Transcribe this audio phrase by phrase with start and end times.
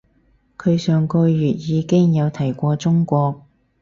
[0.57, 3.45] 佢上個月已經有提過中國